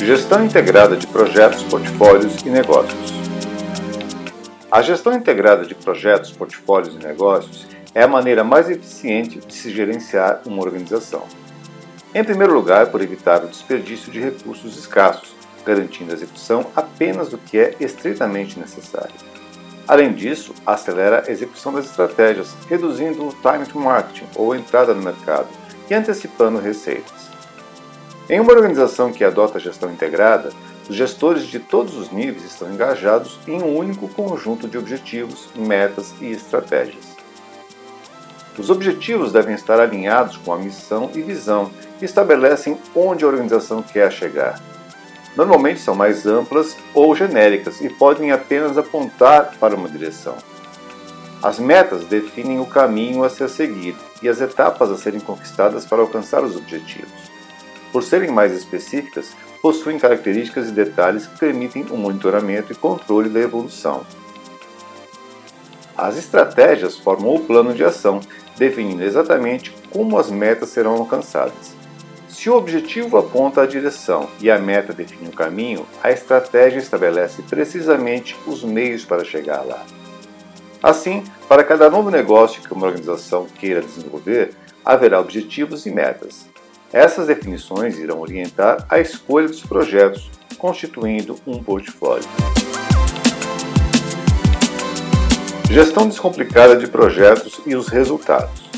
[0.00, 3.12] Gestão integrada de projetos, portfólios e negócios.
[4.70, 9.70] A gestão integrada de projetos, portfólios e negócios é a maneira mais eficiente de se
[9.70, 11.24] gerenciar uma organização.
[12.14, 15.34] Em primeiro lugar, por evitar o desperdício de recursos escassos,
[15.66, 19.14] garantindo a execução apenas do que é estritamente necessário.
[19.86, 25.02] Além disso, acelera a execução das estratégias, reduzindo o time to marketing ou entrada no
[25.02, 25.48] mercado
[25.90, 27.29] e antecipando receitas.
[28.30, 30.50] Em uma organização que adota gestão integrada,
[30.88, 36.14] os gestores de todos os níveis estão engajados em um único conjunto de objetivos, metas
[36.20, 37.16] e estratégias.
[38.56, 43.82] Os objetivos devem estar alinhados com a missão e visão e estabelecem onde a organização
[43.82, 44.62] quer chegar.
[45.36, 50.36] Normalmente são mais amplas ou genéricas e podem apenas apontar para uma direção.
[51.42, 56.00] As metas definem o caminho a ser seguido e as etapas a serem conquistadas para
[56.00, 57.39] alcançar os objetivos
[57.92, 63.40] por serem mais específicas, possuem características e detalhes que permitem o monitoramento e controle da
[63.40, 64.06] evolução.
[65.96, 68.20] As estratégias formam o plano de ação,
[68.56, 71.74] definindo exatamente como as metas serão alcançadas.
[72.28, 77.42] Se o objetivo aponta a direção e a meta define o caminho, a estratégia estabelece
[77.42, 79.84] precisamente os meios para chegar lá.
[80.82, 86.49] Assim, para cada novo negócio que uma organização queira desenvolver, haverá objetivos e metas.
[86.92, 92.28] Essas definições irão orientar a escolha dos projetos, constituindo um portfólio.
[95.70, 98.68] Gestão descomplicada de projetos e os resultados.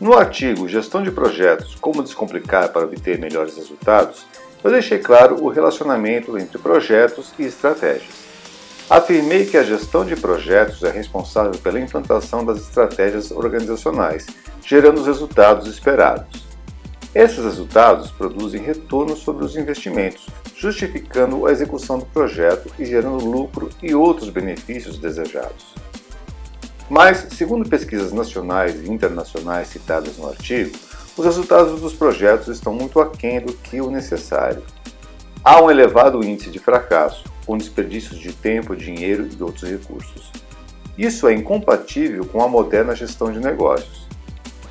[0.00, 4.24] No artigo Gestão de Projetos: Como Descomplicar para obter melhores resultados,
[4.64, 8.24] eu deixei claro o relacionamento entre projetos e estratégias.
[8.88, 14.24] Afirmei que a gestão de projetos é responsável pela implantação das estratégias organizacionais,
[14.64, 16.45] gerando os resultados esperados.
[17.14, 20.26] Esses resultados produzem retorno sobre os investimentos,
[20.56, 25.74] justificando a execução do projeto e gerando lucro e outros benefícios desejados.
[26.88, 30.76] Mas, segundo pesquisas nacionais e internacionais citadas no artigo,
[31.16, 34.62] os resultados dos projetos estão muito aquém do que o necessário.
[35.42, 40.30] Há um elevado índice de fracasso, com desperdícios de tempo, dinheiro e outros recursos.
[40.98, 44.05] Isso é incompatível com a moderna gestão de negócios.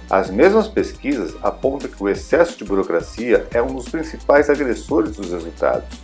[0.09, 5.31] As mesmas pesquisas apontam que o excesso de burocracia é um dos principais agressores dos
[5.31, 5.97] resultados.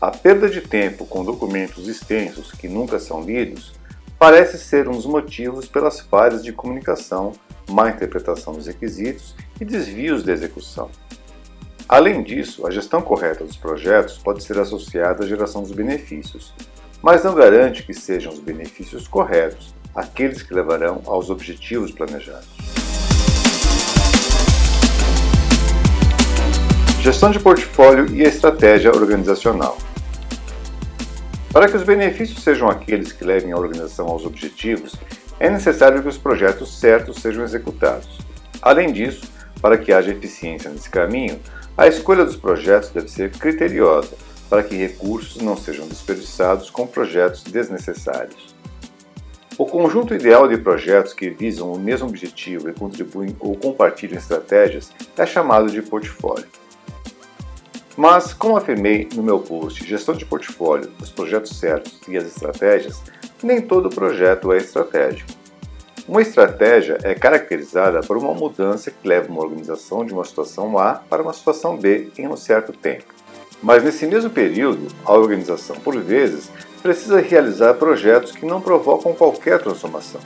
[0.00, 3.74] A perda de tempo com documentos extensos que nunca são lidos
[4.16, 7.32] parece ser um dos motivos pelas falhas de comunicação,
[7.68, 10.88] má interpretação dos requisitos e desvios da execução.
[11.88, 16.52] Além disso, a gestão correta dos projetos pode ser associada à geração dos benefícios,
[17.02, 22.57] mas não garante que sejam os benefícios corretos aqueles que levarão aos objetivos planejados.
[27.08, 29.78] Gestão de portfólio e estratégia organizacional.
[31.50, 34.94] Para que os benefícios sejam aqueles que levem a organização aos objetivos,
[35.40, 38.18] é necessário que os projetos certos sejam executados.
[38.60, 39.26] Além disso,
[39.62, 41.40] para que haja eficiência nesse caminho,
[41.78, 44.10] a escolha dos projetos deve ser criteriosa,
[44.50, 48.54] para que recursos não sejam desperdiçados com projetos desnecessários.
[49.56, 54.90] O conjunto ideal de projetos que visam o mesmo objetivo e contribuem ou compartilham estratégias
[55.16, 56.44] é chamado de portfólio.
[57.98, 63.02] Mas, como afirmei no meu post Gestão de Portfólio, os projetos certos e as estratégias,
[63.42, 65.28] nem todo projeto é estratégico.
[66.06, 70.94] Uma estratégia é caracterizada por uma mudança que leva uma organização de uma situação A
[70.94, 73.12] para uma situação B em um certo tempo.
[73.60, 76.48] Mas nesse mesmo período, a organização, por vezes,
[76.80, 80.20] precisa realizar projetos que não provocam qualquer transformação.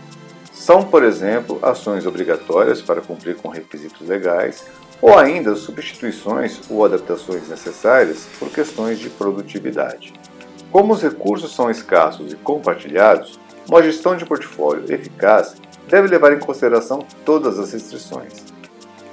[0.53, 4.67] São, por exemplo, ações obrigatórias para cumprir com requisitos legais
[5.03, 10.13] ou ainda substituições ou adaptações necessárias por questões de produtividade.
[10.71, 15.57] Como os recursos são escassos e compartilhados, uma gestão de portfólio eficaz
[15.89, 18.45] deve levar em consideração todas as restrições.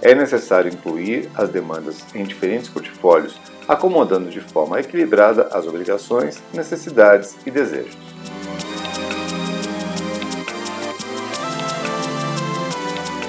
[0.01, 7.35] É necessário incluir as demandas em diferentes portfólios, acomodando de forma equilibrada as obrigações, necessidades
[7.45, 8.08] e desejos.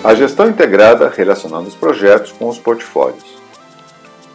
[0.02, 3.38] A gestão integrada relacionando os projetos com os portfólios.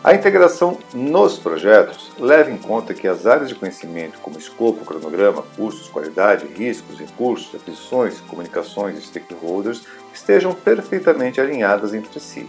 [0.04, 5.44] A integração nos projetos leva em conta que as áreas de conhecimento, como escopo, cronograma,
[5.56, 9.82] custos, qualidade, riscos, recursos, aquisições, comunicações e stakeholders,
[10.14, 12.48] estejam perfeitamente alinhadas entre si.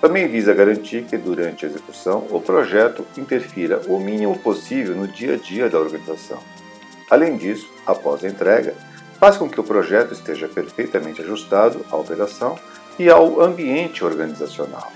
[0.00, 5.34] Também visa garantir que, durante a execução, o projeto interfira o mínimo possível no dia
[5.34, 6.38] a dia da organização.
[7.10, 8.72] Além disso, após a entrega,
[9.18, 12.58] faz com que o projeto esteja perfeitamente ajustado à operação
[12.98, 14.90] e ao ambiente organizacional.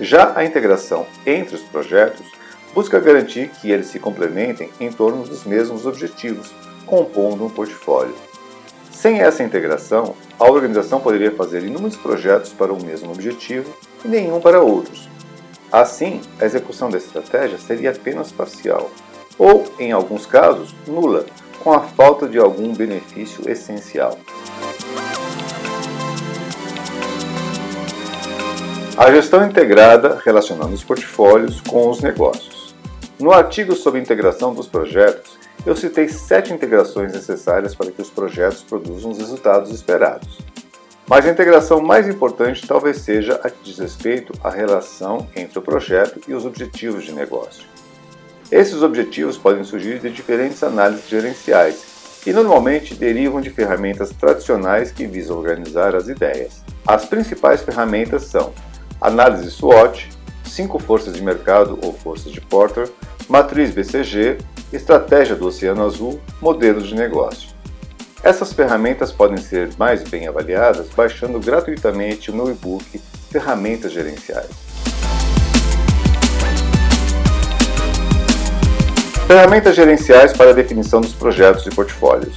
[0.00, 2.26] Já a integração entre os projetos
[2.74, 6.52] busca garantir que eles se complementem em torno dos mesmos objetivos,
[6.84, 8.14] compondo um portfólio.
[8.90, 13.72] Sem essa integração, a organização poderia fazer inúmeros projetos para o mesmo objetivo
[14.04, 15.08] e nenhum para outros.
[15.70, 18.90] Assim, a execução da estratégia seria apenas parcial,
[19.38, 21.26] ou, em alguns casos, nula,
[21.64, 24.18] com a falta de algum benefício essencial.
[28.98, 32.74] A gestão integrada relacionando os portfólios com os negócios.
[33.18, 38.62] No artigo sobre integração dos projetos, eu citei sete integrações necessárias para que os projetos
[38.62, 40.38] produzam os resultados esperados.
[41.08, 45.62] Mas a integração mais importante talvez seja a que diz respeito à relação entre o
[45.62, 47.73] projeto e os objetivos de negócio.
[48.54, 55.08] Esses objetivos podem surgir de diferentes análises gerenciais e normalmente derivam de ferramentas tradicionais que
[55.08, 56.62] visam organizar as ideias.
[56.86, 58.54] As principais ferramentas são
[59.00, 60.08] análise SWOT,
[60.44, 62.88] cinco forças de mercado ou forças de Porter,
[63.28, 64.38] matriz BCG,
[64.72, 67.48] estratégia do Oceano Azul, modelos de negócio.
[68.22, 73.02] Essas ferramentas podem ser mais bem avaliadas baixando gratuitamente o meu e-book
[73.32, 74.63] Ferramentas Gerenciais.
[79.26, 82.36] Ferramentas gerenciais para a definição dos projetos e portfólios.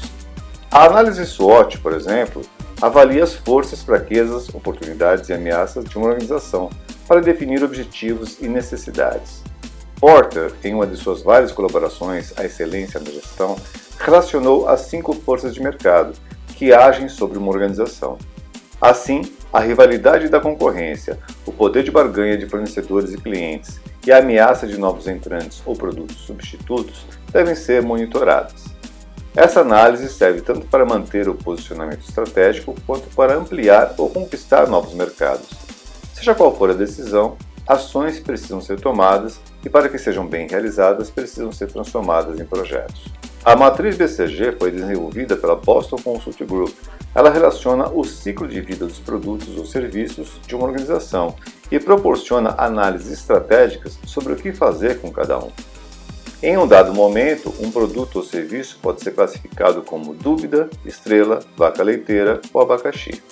[0.72, 2.42] A análise SWOT, por exemplo,
[2.82, 6.70] avalia as forças, fraquezas, oportunidades e ameaças de uma organização
[7.06, 9.44] para definir objetivos e necessidades.
[10.00, 13.58] Porter, em uma de suas várias colaborações à excelência na gestão,
[14.00, 16.14] relacionou as cinco forças de mercado
[16.56, 18.18] que agem sobre uma organização.
[18.80, 24.20] Assim, a rivalidade da concorrência, o poder de barganha de fornecedores e clientes e a
[24.20, 28.64] ameaça de novos entrantes ou produtos substitutos devem ser monitoradas.
[29.36, 34.94] Essa análise serve tanto para manter o posicionamento estratégico quanto para ampliar ou conquistar novos
[34.94, 35.50] mercados.
[36.14, 37.38] Seja qual for a decisão,
[37.68, 43.17] ações precisam ser tomadas e, para que sejam bem realizadas, precisam ser transformadas em projetos.
[43.48, 46.76] A matriz BCG foi desenvolvida pela Boston Consult Group.
[47.16, 51.34] Ela relaciona o ciclo de vida dos produtos ou serviços de uma organização
[51.72, 55.50] e proporciona análises estratégicas sobre o que fazer com cada um.
[56.44, 61.82] Em um dado momento, um produto ou serviço pode ser classificado como dúvida, estrela, vaca
[61.82, 63.24] leiteira ou abacaxi.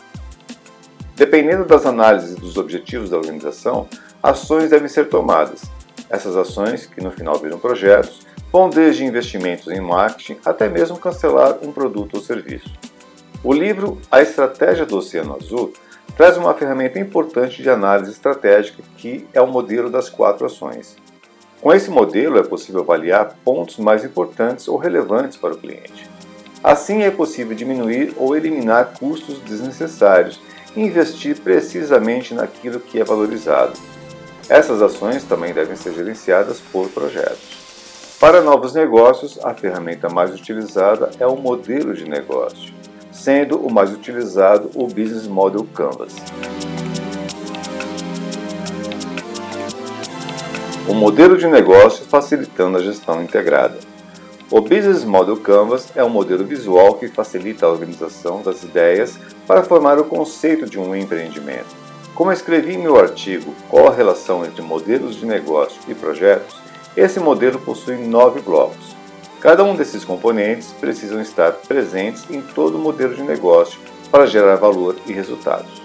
[1.17, 3.85] Dependendo das análises dos objetivos da organização,
[4.23, 5.63] ações devem ser tomadas.
[6.09, 8.24] Essas ações, que no final viram projetos,
[8.55, 12.71] vão desde investimentos em marketing até mesmo cancelar um produto ou serviço.
[13.43, 15.73] O livro A Estratégia do Oceano Azul
[16.15, 20.95] traz uma ferramenta importante de análise estratégica que é o modelo das quatro ações.
[21.59, 26.09] Com esse modelo é possível avaliar pontos mais importantes ou relevantes para o cliente.
[26.63, 30.39] Assim é possível diminuir ou eliminar custos desnecessários
[30.73, 33.73] e investir precisamente naquilo que é valorizado.
[34.47, 37.64] Essas ações também devem ser gerenciadas por projetos.
[38.25, 42.73] Para novos negócios, a ferramenta mais utilizada é o modelo de negócio,
[43.11, 46.15] sendo o mais utilizado o Business Model Canvas.
[50.89, 53.77] O modelo de negócio facilitando a gestão integrada.
[54.49, 59.61] O Business Model Canvas é um modelo visual que facilita a organização das ideias para
[59.61, 61.75] formar o conceito de um empreendimento.
[62.15, 67.19] Como escrevi em meu artigo Qual a relação entre modelos de negócio e projetos, esse
[67.19, 68.95] modelo possui nove blocos.
[69.39, 74.55] Cada um desses componentes precisam estar presentes em todo o modelo de negócio para gerar
[74.55, 75.81] valor e resultados.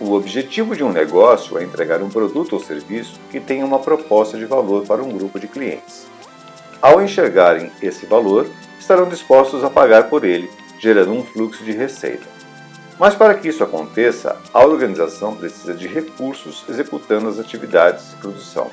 [0.00, 4.38] O objetivo de um negócio é entregar um produto ou serviço que tenha uma proposta
[4.38, 6.06] de valor para um grupo de clientes.
[6.80, 8.48] Ao enxergarem esse valor,
[8.78, 12.26] estarão dispostos a pagar por ele, gerando um fluxo de receita.
[12.98, 18.70] Mas para que isso aconteça, a organização precisa de recursos executando as atividades de produção.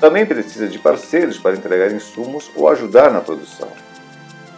[0.00, 3.68] Também precisa de parceiros para entregar insumos ou ajudar na produção.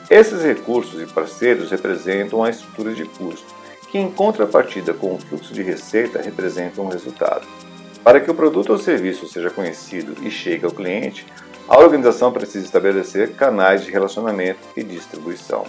[0.08, 3.52] Esses recursos e parceiros representam a estrutura de custo,
[3.90, 7.46] que em contrapartida com o fluxo de receita representam um resultado.
[8.04, 11.26] Para que o produto ou serviço seja conhecido e chegue ao cliente,
[11.68, 15.64] a organização precisa estabelecer canais de relacionamento e distribuição.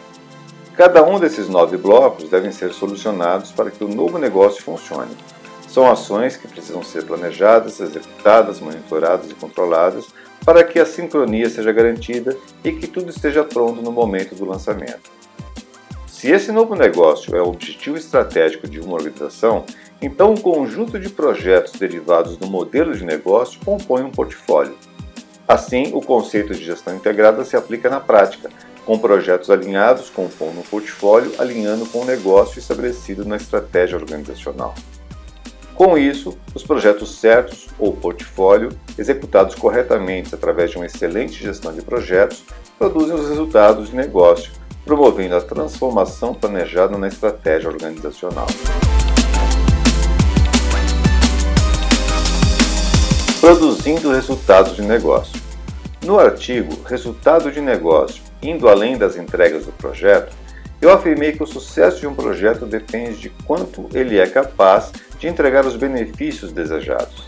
[0.75, 5.15] Cada um desses nove blocos devem ser solucionados para que o novo negócio funcione.
[5.73, 10.05] São ações que precisam ser planejadas, executadas, monitoradas e controladas
[10.45, 15.09] para que a sincronia seja garantida e que tudo esteja pronto no momento do lançamento.
[16.05, 19.65] Se esse novo negócio é o objetivo estratégico de uma organização,
[19.99, 24.77] então o conjunto de projetos derivados do modelo de negócio compõe um portfólio.
[25.47, 28.51] Assim, o conceito de gestão integrada se aplica na prática,
[28.85, 34.75] com projetos alinhados compondo um portfólio alinhando com o negócio estabelecido na estratégia organizacional.
[35.75, 41.81] Com isso, os projetos certos ou portfólio, executados corretamente através de uma excelente gestão de
[41.81, 42.43] projetos,
[42.77, 44.51] produzem os resultados de negócio,
[44.85, 48.45] promovendo a transformação planejada na estratégia organizacional.
[53.41, 55.41] Produzindo resultados de negócio.
[56.05, 60.35] No artigo Resultado de Negócio Indo Além das Entregas do Projeto,
[60.83, 65.27] eu afirmei que o sucesso de um projeto depende de quanto ele é capaz de
[65.27, 67.27] entregar os benefícios desejados.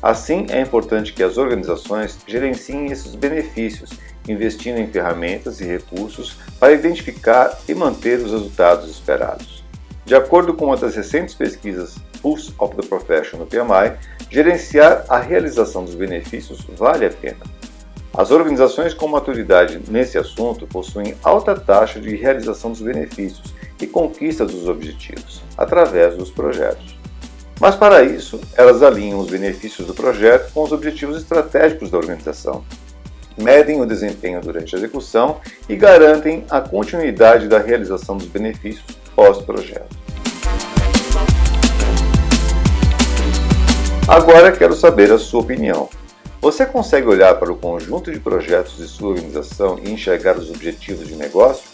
[0.00, 3.90] Assim, é importante que as organizações gerenciem esses benefícios,
[4.28, 9.64] investindo em ferramentas e recursos para identificar e manter os resultados esperados.
[10.04, 13.98] De acordo com uma das recentes pesquisas Pulse of the Profession no PMI,
[14.30, 17.40] gerenciar a realização dos benefícios vale a pena.
[18.16, 24.46] As organizações com maturidade nesse assunto possuem alta taxa de realização dos benefícios e conquista
[24.46, 26.96] dos objetivos, através dos projetos.
[27.60, 32.64] Mas para isso, elas alinham os benefícios do projeto com os objetivos estratégicos da organização,
[33.36, 38.84] medem o desempenho durante a execução e garantem a continuidade da realização dos benefícios
[39.16, 39.96] pós-projeto.
[44.06, 45.88] Agora quero saber a sua opinião.
[46.44, 51.08] Você consegue olhar para o conjunto de projetos de sua organização e enxergar os objetivos
[51.08, 51.64] de negócio?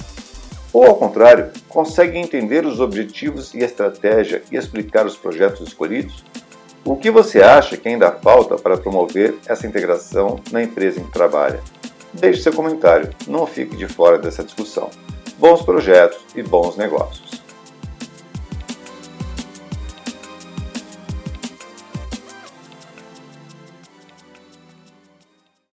[0.73, 6.25] Ou, ao contrário, consegue entender os objetivos e a estratégia e explicar os projetos escolhidos?
[6.85, 11.11] O que você acha que ainda falta para promover essa integração na empresa em que
[11.11, 11.61] trabalha?
[12.15, 14.89] Deixe seu comentário, não fique de fora dessa discussão.
[15.37, 17.40] Bons projetos e bons negócios.